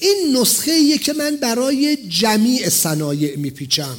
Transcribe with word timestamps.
این 0.00 0.36
نسخه 0.36 0.72
ایه 0.72 0.98
که 0.98 1.12
من 1.12 1.36
برای 1.36 1.96
جمیع 2.08 2.68
صنایع 2.68 3.36
میپیچم. 3.36 3.96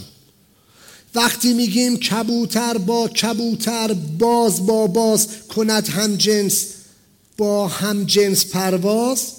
وقتی 1.15 1.53
میگیم 1.53 1.97
کبوتر 1.97 2.77
با 2.77 3.07
کبوتر 3.07 3.93
باز 3.93 4.65
با 4.65 4.87
باز 4.87 5.27
کند 5.47 5.87
هم 5.87 6.15
جنس 6.15 6.65
با 7.37 7.67
هم 7.67 8.03
جنس 8.03 8.45
پرواز 8.45 9.31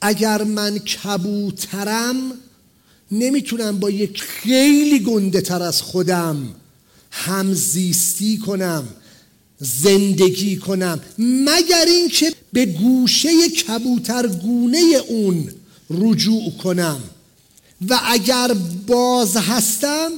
اگر 0.00 0.42
من 0.42 0.78
کبوترم 0.78 2.32
نمی‌تونم 3.12 3.78
با 3.78 3.90
یک 3.90 4.22
خیلی 4.22 5.00
گنده 5.00 5.40
تر 5.40 5.62
از 5.62 5.82
خودم 5.82 6.54
همزیستی 7.10 8.38
کنم. 8.38 8.88
زندگی 9.60 10.56
کنم 10.56 11.00
مگر 11.18 11.84
اینکه 11.88 12.32
به 12.52 12.66
گوشه 12.66 13.48
کبوترگونه 13.48 14.82
اون 15.08 15.48
رجوع 15.90 16.52
کنم. 16.62 17.00
و 17.88 18.00
اگر 18.04 18.54
باز 18.86 19.36
هستم 19.36 20.10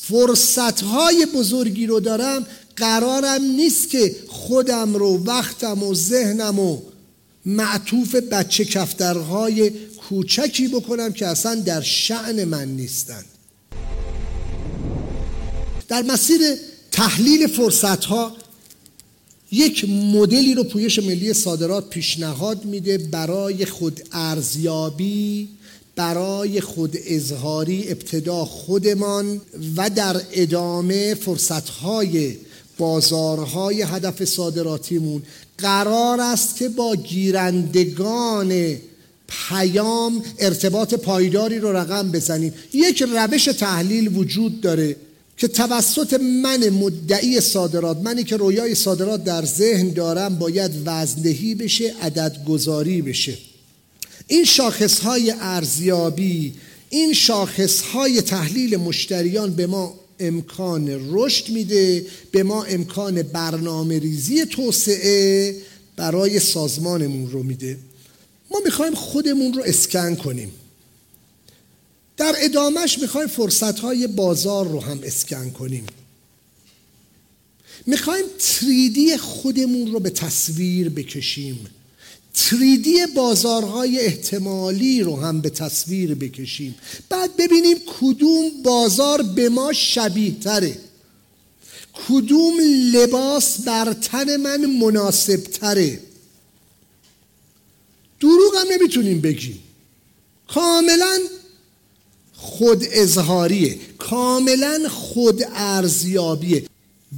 فرصتهای 0.00 1.26
بزرگی 1.26 1.86
رو 1.86 2.00
دارم. 2.00 2.46
قرارم 2.76 3.42
نیست 3.42 3.90
که 3.90 4.16
خودم 4.28 4.94
رو 4.94 5.24
وقتم 5.24 5.82
و 5.82 5.94
ذهنم 5.94 6.58
و 6.58 6.78
معطوف 7.46 8.14
بچه 8.14 8.64
کفترهای 8.64 9.70
کوچکی 10.08 10.68
بکنم 10.68 11.12
که 11.12 11.26
اصلا 11.26 11.54
در 11.54 11.80
شعن 11.80 12.44
من 12.44 12.68
نیستند 12.68 13.24
در 15.88 16.02
مسیر 16.02 16.40
تحلیل 16.92 17.46
فرصت 17.46 18.04
ها 18.04 18.36
یک 19.54 19.88
مدلی 19.88 20.54
رو 20.54 20.64
پویش 20.64 20.98
ملی 20.98 21.32
صادرات 21.32 21.88
پیشنهاد 21.88 22.64
میده 22.64 22.98
برای 22.98 23.66
خود 23.66 24.00
ارزیابی 24.12 25.48
برای 25.96 26.60
خود 26.60 26.96
اظهاری 27.06 27.88
ابتدا 27.88 28.44
خودمان 28.44 29.40
و 29.76 29.90
در 29.90 30.20
ادامه 30.32 31.14
فرصتهای 31.14 32.36
بازارهای 32.78 33.82
هدف 33.82 34.24
صادراتیمون. 34.24 35.22
قرار 35.58 36.20
است 36.20 36.56
که 36.56 36.68
با 36.68 36.96
گیرندگان 36.96 38.76
پیام 39.28 40.22
ارتباط 40.38 40.94
پایداری 40.94 41.58
رو 41.58 41.76
رقم 41.76 42.10
بزنیم. 42.10 42.54
یک 42.72 43.02
روش 43.02 43.44
تحلیل 43.44 44.16
وجود 44.16 44.60
داره. 44.60 44.96
که 45.36 45.48
توسط 45.48 46.20
من 46.20 46.68
مدعی 46.68 47.40
صادرات 47.40 47.96
منی 47.96 48.24
که 48.24 48.36
رویای 48.36 48.74
صادرات 48.74 49.24
در 49.24 49.44
ذهن 49.44 49.88
دارم 49.88 50.38
باید 50.38 50.70
وزندهی 50.84 51.54
بشه 51.54 51.94
عدد 52.02 52.44
گذاری 52.48 53.02
بشه. 53.02 53.38
این 54.26 54.44
شاخص 54.44 54.98
های 54.98 55.34
ارزیابی 55.40 56.54
این 56.90 57.12
شاخص 57.12 57.80
های 57.80 58.22
تحلیل 58.22 58.76
مشتریان 58.76 59.54
به 59.54 59.66
ما 59.66 59.94
امکان 60.20 60.88
رشد 61.10 61.48
میده 61.48 62.06
به 62.30 62.42
ما 62.42 62.64
امکان 62.64 63.22
برنامه 63.22 63.98
ریزی 63.98 64.46
توسعه 64.46 65.56
برای 65.96 66.40
سازمانمون 66.40 67.30
رو 67.30 67.42
میده. 67.42 67.78
ما 68.50 68.60
می‌خوایم 68.64 68.94
خودمون 68.94 69.52
رو 69.52 69.62
اسکن 69.62 70.14
کنیم. 70.14 70.52
در 72.16 72.34
ادامهش 72.38 72.98
می‌خوایم 72.98 73.28
فرصت 73.28 73.78
های 73.78 74.06
بازار 74.06 74.68
رو 74.68 74.80
هم 74.80 75.00
اسکن 75.02 75.50
کنیم. 75.50 75.86
می‌خوایم 77.86 78.24
تریدی 78.38 79.16
خودمون 79.16 79.92
رو 79.92 80.00
به 80.00 80.10
تصویر 80.10 80.88
بکشیم. 80.88 81.66
تریدی 82.34 83.06
بازارهای 83.06 83.98
احتمالی 83.98 85.00
رو 85.00 85.16
هم 85.16 85.40
به 85.40 85.50
تصویر 85.50 86.14
بکشیم. 86.14 86.74
بعد 87.08 87.36
ببینیم 87.36 87.76
کدوم 88.00 88.62
بازار 88.62 89.22
به 89.22 89.48
ما 89.48 89.72
شبیه 89.72 90.34
تره 90.40 90.78
کدوم 92.08 92.54
لباس 92.92 93.60
بر 93.60 93.92
تن 93.92 94.36
من 94.36 94.66
مناسب 94.66 95.36
تره 95.36 96.00
دروغ 98.20 98.56
هم 98.60 98.66
نمی‌تونیم 98.72 99.20
بگیم. 99.20 99.58
کاملا 100.48 101.18
خود 102.64 102.84
اظهاریه 102.92 103.78
کاملا 103.98 104.88
خود 104.88 105.42
ارزیابیه 105.54 106.64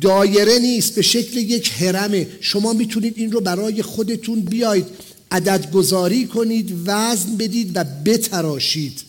دایره 0.00 0.58
نیست 0.58 0.94
به 0.94 1.02
شکل 1.02 1.36
یک 1.36 1.72
حرمه. 1.72 2.26
شما 2.40 2.72
می‌تونید 2.72 3.14
این 3.16 3.32
رو 3.32 3.40
برای 3.40 3.82
خودتون 3.82 4.40
بیاید 4.40 4.86
عدد 5.30 5.70
گذاری 5.70 6.26
کنید 6.26 6.72
وزن 6.86 7.36
بدید 7.36 7.70
و 7.74 7.84
بتراشید. 8.04 9.02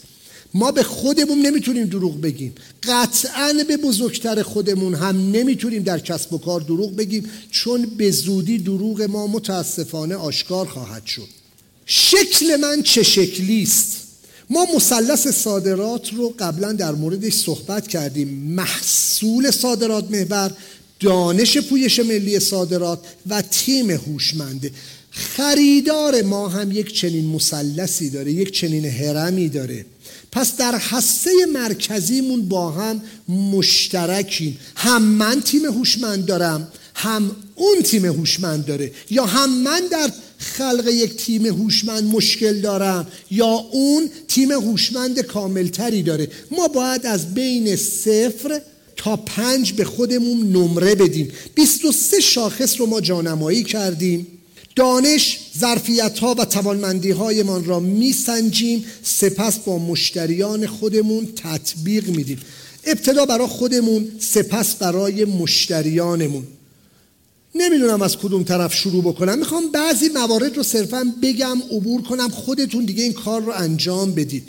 ما 0.54 0.72
به 0.72 0.84
خودمون 0.84 1.40
نمی‌تونیم 1.40 1.86
دروغ 1.86 2.22
بگیم. 2.22 2.56
قطعا 2.84 3.54
به 3.68 3.78
بزرگتر 3.78 4.44
خودمون 4.44 4.96
هم 4.96 5.32
نمی‌تونیم 5.32 5.84
در 5.84 6.00
کسب 6.00 6.34
و 6.34 6.38
کار 6.38 6.62
دروغ 6.62 6.96
بگیم 6.96 7.30
چون 7.52 7.86
به 7.98 8.12
زودی 8.12 8.58
دروغ 8.58 9.02
ما 9.02 9.28
متاسفانه 9.28 10.16
آشکار 10.16 10.66
خواهد 10.66 11.06
شد. 11.06 11.28
شکل 11.86 12.56
من 12.56 12.84
چه 12.84 13.04
شکلی 13.04 13.64
است 13.64 14.07
ما 14.50 14.68
مثلث 14.76 15.28
صادرات 15.28 16.14
رو 16.14 16.34
قبلا 16.40 16.74
در 16.74 16.92
موردش 16.92 17.34
صحبت 17.34 17.88
کردیم. 17.88 18.28
محصول 18.28 19.52
صادرات 19.52 20.12
محور 20.12 20.52
دانش 21.00 21.58
پویش 21.58 22.00
ملی 22.00 22.40
صادرات 22.40 23.00
و 23.28 23.42
تیم 23.42 23.92
هوشمنده 23.92 24.72
خریدار 25.12 26.22
ما 26.22 26.48
هم 26.48 26.72
یک 26.72 26.94
چنین 26.94 27.26
مثلثی 27.26 28.10
داره 28.10 28.32
یک 28.32 28.52
چنین 28.52 28.86
هرمی 28.86 29.50
داره. 29.50 29.86
پس 30.32 30.58
در 30.58 30.78
حسه 30.78 31.32
مرکزیمون 31.54 32.50
با 32.50 32.72
هم 32.72 33.02
مشترکیم. 33.30 34.60
هم 34.76 35.04
من 35.04 35.42
تیم 35.42 35.66
هوشمند 35.66 36.26
دارم 36.26 36.68
هم 36.96 37.36
اون 37.56 37.82
تیم 37.82 38.06
هوشمند 38.06 38.66
داره. 38.66 38.92
یا 39.10 39.26
هم 39.26 39.64
من 39.64 39.82
در 39.92 40.12
خلق 40.38 40.88
یک 40.88 41.16
تیم 41.16 41.46
هوشمند 41.46 42.04
مشکل 42.04 42.62
دارم 42.62 43.08
یا 43.32 43.66
اون 43.72 44.10
تیم 44.28 44.52
هوشمند 44.52 45.20
کاملتری 45.20 46.04
داره؟ 46.04 46.28
ما 46.52 46.68
باید 46.68 47.06
از 47.06 47.34
بین 47.34 47.76
صفر 47.76 48.62
تا 48.98 49.16
پنج 49.16 49.74
به 49.74 49.86
خودمون 49.86 50.52
نمره 50.52 50.96
بدیم. 50.96 51.32
23 51.56 52.20
شاخص 52.20 52.80
رو 52.80 52.86
ما 52.86 53.02
جانمایی 53.02 53.64
کردیم. 53.64 54.28
دانش 54.76 55.40
ظرفیت 55.60 56.20
ها 56.20 56.36
و 56.38 56.46
توانمندی 56.46 57.12
هایمان 57.12 57.66
را 57.66 57.80
میسنجیم. 57.80 58.86
سپس 59.04 59.58
با 59.60 59.78
مشتریان 59.78 60.68
خودمون 60.68 61.28
تطبیق 61.36 62.10
میدیم. 62.10 62.40
ابتدا 62.86 63.26
برای 63.26 63.48
خودمون 63.48 64.12
سپس 64.20 64.76
برای 64.76 65.26
مشتریانمون. 65.26 66.44
نمی‌دونم 67.58 68.02
از 68.02 68.18
کدوم 68.18 68.44
طرف 68.44 68.74
شروع 68.74 69.04
بکنم. 69.04 69.40
می‌خوام 69.40 69.72
بعضی 69.72 70.10
موارد 70.10 70.58
رو 70.58 70.64
صرفا 70.64 71.14
بگم 71.22 71.62
عبور 71.72 72.02
کنم 72.02 72.30
خودتون 72.30 72.86
دیگه 72.86 73.04
این 73.04 73.14
کار 73.14 73.42
رو 73.42 73.52
انجام 73.56 74.12
بدید. 74.12 74.44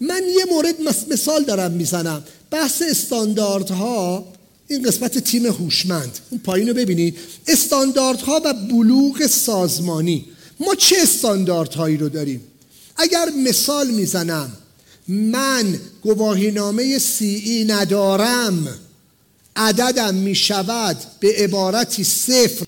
من 0.00 0.22
یه 0.38 0.44
مورد 0.50 0.74
مثال 1.10 1.44
دارم 1.44 1.70
می‌زنم. 1.70 2.24
بحث 2.50 2.82
استانداردها 2.90 4.24
این 4.68 4.82
قسمت 4.82 5.18
تیم 5.18 5.46
هوشمند. 5.46 6.18
اون 6.30 6.40
پایین 6.44 6.68
رو 6.68 6.74
ببینید. 6.74 7.16
استانداردها 7.46 8.40
و 8.44 8.54
بلوغ 8.54 9.26
سازمانی. 9.26 10.24
ما 10.60 10.74
چه 10.74 10.96
استانداردهایی 11.02 11.96
رو 11.96 12.08
داریم؟ 12.08 12.40
اگر 12.96 13.28
مثال 13.44 13.90
می‌زنم 13.90 14.52
من 15.08 15.80
گواهینامه 16.02 16.98
سی 16.98 17.42
ای 17.44 17.64
ندارم. 17.64 18.68
عددم 19.56 20.14
می 20.14 20.34
شود 20.34 20.96
به 21.20 21.34
عبارتی 21.36 22.04
صفر. 22.04 22.66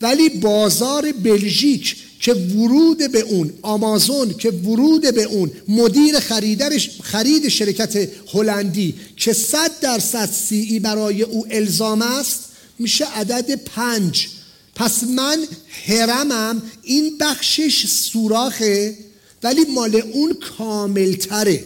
ولی 0.00 0.28
بازار 0.28 1.12
بلژیک 1.12 1.96
که 2.20 2.34
ورود 2.34 3.12
به 3.12 3.20
اون 3.20 3.52
آمازون 3.62 4.34
که 4.34 4.50
ورود 4.50 5.14
به 5.14 5.22
اون 5.22 5.50
مدیر 5.68 6.20
خریدرش 6.20 6.90
خرید 7.02 7.48
شرکت 7.48 8.08
هلندی 8.32 8.94
که 9.16 9.32
صد 9.32 9.80
درصد 9.80 10.30
سی 10.32 10.56
ای 10.56 10.78
برای 10.78 11.22
او 11.22 11.46
الزام 11.50 12.02
است 12.02 12.44
میشه 12.78 13.04
عدد 13.04 13.54
پنج. 13.54 14.28
پس 14.74 15.04
من 15.04 15.38
هرمم 15.86 16.62
این 16.82 17.18
بخشش 17.18 17.86
سوراخه 17.86 18.98
ولی 19.42 19.64
مال 19.74 19.96
اون 19.96 20.36
کاملتره. 20.58 21.64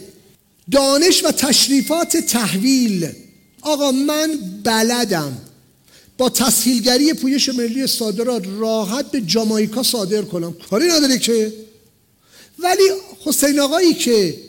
دانش 0.71 1.23
و 1.23 1.31
تشریفات 1.31 2.17
تحویل. 2.17 3.09
آقا 3.63 3.91
من 3.91 4.39
بلدم 4.63 5.37
با 6.17 6.29
تسهیلگری 6.29 7.13
پویش 7.13 7.49
ملی 7.49 7.87
صادرات 7.87 8.43
راحت 8.59 9.11
به 9.11 9.21
جامایکا 9.21 9.83
صادر 9.83 10.21
کنم. 10.21 10.55
کاری 10.69 10.87
نداره 10.87 11.19
که؟ 11.19 11.53
ولی 12.59 12.83
حسین 13.25 13.59
آقایی 13.59 13.93
که 13.93 14.39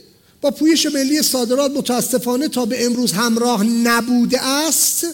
با 0.41 0.51
پویش 0.51 0.87
ملی 0.87 1.23
صادرات 1.23 1.71
متاسفانه 1.71 2.49
تا 2.49 2.67
به 2.67 2.87
امروز 2.87 3.13
همراه 3.13 3.65
نبوده 3.65 4.43
است 4.43 5.07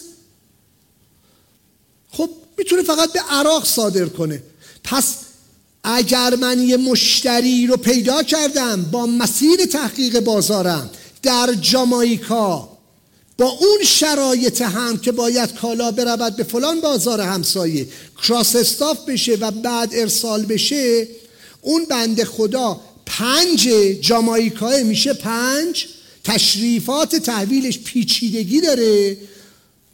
خب 2.11 2.29
می‌تونه 2.57 2.83
فقط 2.83 3.13
به 3.13 3.19
عراق 3.19 3.65
صادر 3.65 4.05
کنه. 4.05 4.43
پس 4.83 5.15
اگر 5.83 6.35
من 6.35 6.59
یه 6.59 6.77
مشتری 6.77 7.67
رو 7.67 7.77
پیدا 7.77 8.23
کردم 8.23 8.83
با 8.91 9.05
مسیر 9.05 9.65
تحقیق 9.65 10.19
بازارم 10.19 10.89
در 11.23 11.53
جامایکا 11.61 12.70
با 13.37 13.49
اون 13.49 13.83
شرایط 13.85 14.61
هم 14.61 14.97
که 14.97 15.11
باید 15.11 15.53
کالا 15.53 15.91
برود 15.91 16.35
به 16.35 16.43
فلان 16.43 16.81
بازار 16.81 17.21
همسایه 17.21 17.87
کراس 18.23 18.55
استاف 18.55 19.05
بشه 19.05 19.35
و 19.35 19.51
بعد 19.51 19.89
ارسال 19.93 20.45
بشه 20.45 21.07
اون 21.61 21.85
بند 21.85 22.23
خدا 22.23 22.81
پنج 23.05 23.69
جامایکای 24.01 24.83
میشه 24.83 25.13
پنج 25.13 25.87
تشریفات 26.23 27.15
تحویلش 27.15 27.79
پیچیدگی 27.79 28.61
داره 28.61 29.17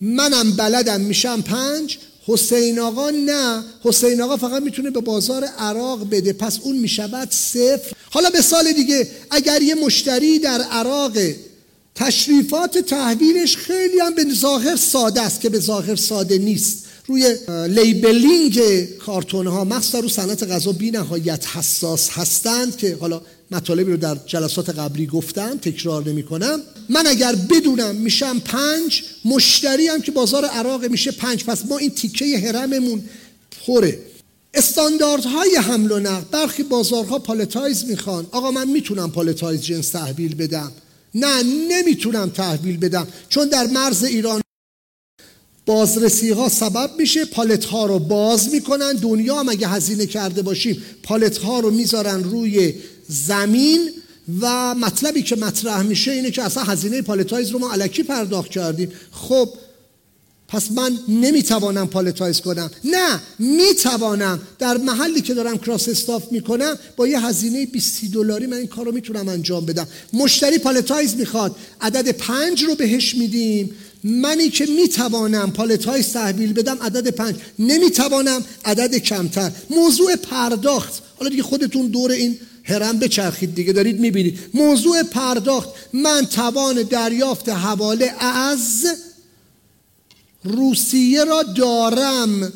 منم 0.01 0.51
بلدم 0.51 1.01
میشم 1.01 1.41
پنج 1.41 1.97
حسین 2.25 2.79
آقا 2.79 3.09
نه 3.09 3.63
حسین 3.83 4.21
آقا 4.21 4.37
فقط 4.37 4.61
می‌تونه 4.61 4.89
به 4.89 4.99
بازار 4.99 5.43
عراق 5.43 6.09
بده 6.09 6.33
پس 6.33 6.59
اون 6.63 6.77
می‌شود 6.77 7.31
صفر. 7.31 7.91
حالا 8.09 8.29
به 8.29 8.41
سال 8.41 8.71
دیگه 8.71 9.07
اگر 9.31 9.61
یه 9.61 9.75
مشتری 9.75 10.39
در 10.39 10.61
عراق 10.61 11.17
تشریفات 11.97 12.77
تحویلش 12.77 13.57
خیلی 13.57 13.99
هم 13.99 14.15
به 14.15 14.25
ظاهر 14.33 14.75
ساده 14.75 15.21
است 15.21 15.41
که 15.41 15.49
به 15.49 15.59
ظاهر 15.59 15.95
ساده 15.95 16.38
نیست. 16.38 16.85
روی 17.07 17.35
لیبلینگ 17.67 18.59
کارتون 19.05 19.47
ها 19.47 19.63
مخصوصا 19.63 19.99
رو 19.99 20.09
صنعت 20.09 20.44
غذا 20.44 20.71
بی 20.71 20.91
نهایت 20.91 21.47
حساس 21.47 22.09
هستند 22.09 22.77
که 22.77 22.97
حالا 22.99 23.21
مطالبی 23.51 23.91
رو 23.91 23.97
در 23.97 24.17
جلسات 24.25 24.69
قبلی 24.69 25.05
گفتم 25.05 25.57
تکرار 25.57 26.09
نمی 26.09 26.23
کنم 26.23 26.61
من 26.89 27.07
اگر 27.07 27.35
بدونم 27.35 27.95
میشم 27.95 28.39
پنج 28.39 29.03
مشتری 29.25 29.88
هم 29.88 30.01
که 30.01 30.11
بازار 30.11 30.45
عراق 30.45 30.85
میشه 30.85 31.11
پنج 31.11 31.44
پس 31.44 31.65
ما 31.65 31.77
این 31.77 31.89
تیکه 31.89 32.39
هرممون 32.39 33.03
پره. 33.65 33.99
استانداردهای 34.53 35.55
حمل 35.55 35.91
و 35.91 35.99
نقل 35.99 36.23
برخی 36.31 36.63
بازارها 36.63 37.19
palletize 37.19 37.85
می‌خوان. 37.85 38.27
آقا 38.31 38.51
من 38.51 38.67
می‌تونم 38.67 39.11
palletize 39.11 39.61
جنس 39.61 39.89
تحویل 39.89 40.35
بدم؟ 40.35 40.71
نه 41.15 41.44
نمی‌تونم 41.44 42.30
تحویل 42.30 42.77
بدم 42.77 43.07
چون 43.30 43.50
در 43.50 43.68
مرز 43.68 44.04
ایران 44.04 44.42
بازرسی 45.65 46.30
ها 46.30 46.50
سبب 46.50 46.92
میشه 46.98 47.25
پالت 47.25 47.65
ها 47.65 47.86
رو 47.86 48.00
باز 48.00 48.54
می‌کنن. 48.54 48.94
دنیا 48.94 49.39
هم 49.39 49.50
اگه 49.50 49.68
هزینه 49.68 50.06
کرده 50.06 50.42
باشیم 50.42 50.83
پالت 51.04 51.38
ها 51.38 51.59
رو 51.59 51.71
می‌ذارن 51.71 52.24
روی 52.24 52.74
زمین 53.09 53.89
و 54.42 54.75
مطلبی 54.75 55.21
که 55.21 55.36
مطرح 55.36 55.81
میشه 55.81 56.12
اینه 56.12 56.31
که 56.31 56.44
اصلا 56.44 56.63
هزینه 56.63 57.01
palletize 57.01 57.49
رو 57.50 57.59
ما 57.59 57.71
الکی 57.71 58.03
پرداخت 58.04 58.51
کردیم. 58.51 58.92
خب 59.12 59.50
پس 60.47 60.71
من 60.71 60.99
نمی‌توانم 61.07 61.88
palletize 61.88 62.41
کنم. 62.41 62.71
نه 62.83 63.19
می‌توانم. 63.39 64.39
در 64.59 64.77
محلی 64.77 65.21
که 65.21 65.33
دارم 65.33 65.57
cross 65.57 65.89
stuff 65.89 66.31
می‌کنم 66.31 66.77
با 66.95 67.07
یه 67.07 67.25
هزینه 67.25 67.65
20 67.65 68.05
دلاری 68.13 68.45
من 68.45 68.57
این 68.57 68.67
کار 68.67 68.85
رو 68.85 68.91
می‌تونم 68.91 69.27
انجام 69.27 69.65
بدم. 69.65 69.88
مشتری 70.13 70.57
palletize 70.57 71.15
می‌خواد. 71.15 71.55
عدد 71.81 72.11
پنج 72.11 72.63
رو 72.63 72.75
بهش 72.75 73.15
میدیم. 73.15 73.71
منی 74.03 74.49
که 74.49 74.65
می‌توانم 74.65 75.51
palletize 75.51 76.13
تحویل 76.13 76.53
بدم 76.53 76.77
عدد 76.81 77.07
پنج. 77.07 77.35
نمی‌توانم 77.59 78.44
عدد 78.65 78.95
کمتر. 78.95 79.51
موضوع 79.69 80.15
پرداخت. 80.15 80.94
حالا 81.17 81.29
دیگه 81.29 81.44
خودتون 81.44 81.88
دور 81.88 82.11
این 82.11 82.39
هرم 82.63 82.99
بچرخید 82.99 83.55
دیگه 83.55 83.73
دارید 83.73 83.99
می‌بینید. 83.99 84.39
موضوع 84.53 85.03
پرداخت. 85.03 85.69
من 85.94 86.25
توان 86.25 86.83
دریافت 86.83 87.49
حواله 87.49 88.13
از 88.23 88.85
روسیه 90.47 91.23
را 91.23 91.44
دارم. 91.44 92.53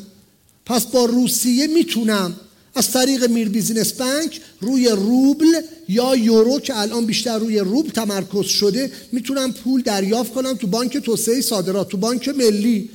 پس 0.66 0.86
با 0.86 1.04
روسیه 1.04 1.66
می‌تونم. 1.66 2.36
از 2.74 2.90
طریق 2.90 3.24
میر 3.30 3.48
بیزینس 3.48 3.92
بانک 3.92 4.40
روی 4.60 4.88
روبل 4.88 5.60
یا 5.88 6.16
یورو 6.16 6.60
که 6.60 6.78
الان 6.80 7.06
بیشتر 7.06 7.38
روی 7.38 7.58
روبل 7.58 7.90
تمرکز 7.90 8.46
شده 8.46 8.92
می‌تونم 9.12 9.52
پول 9.52 9.82
دریافت 9.82 10.32
کنم 10.32 10.54
تو 10.54 10.66
بانک 10.66 10.96
توسعه 10.96 11.40
صادرات 11.40 11.88
تو 11.88 11.96
بانک 11.96 12.28
ملی. 12.28 12.90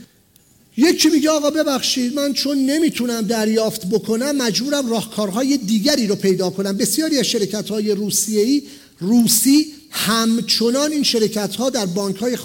یکی 0.77 1.09
میگه 1.09 1.29
آقا 1.29 1.49
ببخشید 1.49 2.13
من 2.13 2.33
چون 2.33 2.57
نمی‌تونم 2.57 3.21
دریافت 3.21 3.85
بکنم 3.85 4.35
مجبورم 4.35 4.89
راهکارهای 4.89 5.57
دیگری 5.57 6.07
رو 6.07 6.15
پیدا 6.15 6.49
کنم. 6.49 6.77
بسیاری 6.77 7.19
از 7.19 7.25
شرکت 7.25 7.69
های 7.69 7.91
روسیه‌ای 7.91 8.63
روسی 8.99 9.73
همچنان 9.89 10.91
این 10.91 11.03
شرکت 11.03 11.55
ها 11.55 11.69
در 11.69 11.85
بانک 11.85 12.15
های 12.15 12.38